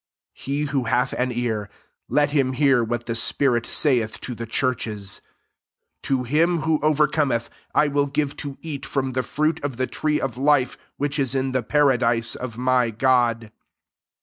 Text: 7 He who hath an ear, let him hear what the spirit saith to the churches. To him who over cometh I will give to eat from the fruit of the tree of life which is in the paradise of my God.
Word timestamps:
7 0.33 0.53
He 0.55 0.61
who 0.63 0.85
hath 0.85 1.13
an 1.13 1.31
ear, 1.31 1.69
let 2.09 2.31
him 2.31 2.53
hear 2.53 2.83
what 2.83 3.05
the 3.05 3.13
spirit 3.13 3.67
saith 3.67 4.19
to 4.21 4.33
the 4.33 4.47
churches. 4.47 5.21
To 6.01 6.23
him 6.23 6.61
who 6.61 6.79
over 6.81 7.07
cometh 7.07 7.51
I 7.75 7.87
will 7.87 8.07
give 8.07 8.35
to 8.37 8.57
eat 8.63 8.83
from 8.83 9.11
the 9.13 9.21
fruit 9.21 9.63
of 9.63 9.77
the 9.77 9.85
tree 9.85 10.19
of 10.19 10.37
life 10.37 10.75
which 10.97 11.19
is 11.19 11.35
in 11.35 11.51
the 11.51 11.61
paradise 11.61 12.33
of 12.33 12.57
my 12.57 12.89
God. 12.89 13.51